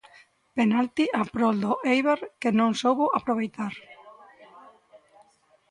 Penalti 0.57 1.05
a 1.21 1.23
prol 1.33 1.55
do 1.63 1.73
Éibar 1.93 2.19
que 2.41 2.49
non 2.59 2.71
soubo 2.81 3.05
aproveitar. 3.19 3.73